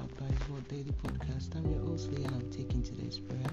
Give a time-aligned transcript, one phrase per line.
[0.00, 1.56] our Bible Daily Podcast.
[1.56, 3.50] I'm your host Leah and I'm taking today's prayer.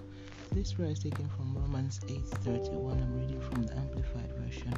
[0.52, 3.02] This prayer is taken from Romans 8:31.
[3.02, 4.74] I'm reading from the Amplified Version.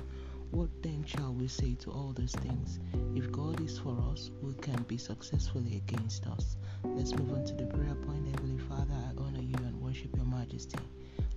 [0.51, 2.79] What then shall we say to all those things?
[3.15, 6.55] If God is for us, who can be successfully against us?
[6.83, 8.27] Let's move on to the prayer point.
[8.27, 10.79] Heavenly Father, I honor you and worship your majesty.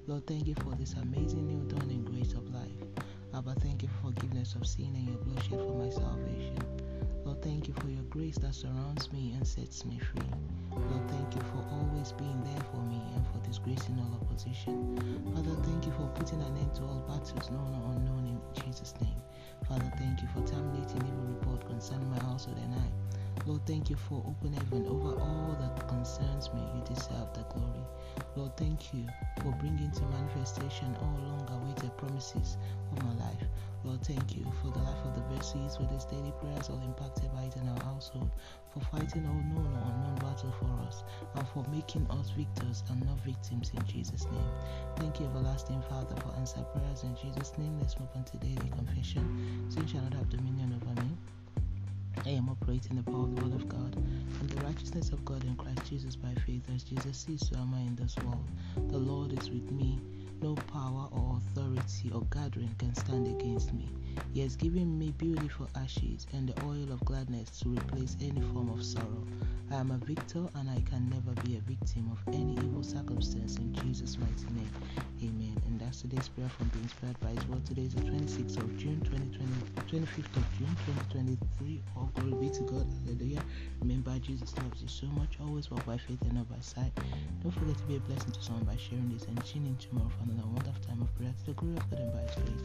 [0.07, 3.07] Lord, thank you for this amazing new dawn and grace of life.
[3.35, 6.59] Abba, thank you for forgiveness of sin and your blood shed for my salvation.
[7.25, 10.31] Lord, thank you for your grace that surrounds me and sets me free.
[10.73, 14.97] Lord, thank you for always being there for me and for disgracing all opposition.
[15.35, 18.95] Father, thank you for putting an end to all battles known or unknown in Jesus'
[19.01, 19.21] name.
[19.69, 23.09] Father, thank you for terminating evil report concerning my household and I.
[23.47, 26.61] Lord, thank you for open heaven over all that concerns me.
[26.75, 27.85] You deserve the glory.
[28.37, 29.07] Lord, thank you
[29.43, 32.57] for bringing to manifestation all long awaited promises
[34.09, 37.43] thank you for the life of the verses, for these daily prayers all impacted by
[37.43, 38.31] it in our household,
[38.73, 41.05] for fighting all known or unknown battle for us,
[41.37, 44.51] and for making us victors and not victims in Jesus' name.
[44.97, 47.79] Thank you, everlasting Father, for answer prayers in Jesus' name.
[47.79, 49.67] Let's move on to daily confession.
[49.69, 51.11] Sin shall not have dominion over me.
[52.25, 55.45] I am operating the power of the Word of God and the righteousness of God
[55.45, 56.65] in Christ Jesus by faith.
[56.75, 58.49] As Jesus is, so am I in this world.
[58.91, 60.01] The Lord is with me.
[60.41, 63.89] No power or authority or gathering can stand against me.
[64.33, 68.69] He has given me beautiful ashes and the oil of gladness to replace any form
[68.71, 69.27] of sorrow.
[69.71, 73.57] I am a victor and I can never be a victim of any evil circumstance
[73.57, 74.71] in Jesus' mighty name.
[75.23, 75.61] Amen.
[75.67, 77.67] And that's today's prayer from being inspired by His word.
[77.67, 79.45] Today is the 26th of June 2020,
[79.91, 81.83] 25th of June 2023.
[81.97, 82.87] All glory be to God.
[83.05, 83.43] Hallelujah.
[84.19, 85.39] Remember, Jesus loves you so much.
[85.41, 86.93] Always walk by faith and not by sight.
[87.43, 90.09] Don't forget to be a blessing to someone by sharing this and tuning in tomorrow
[90.09, 92.65] for another wonderful time of prayer to the glory of God and by His grace.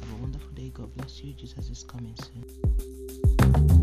[0.00, 0.70] Have a wonderful day.
[0.74, 1.32] God bless you.
[1.32, 3.79] Jesus is coming soon.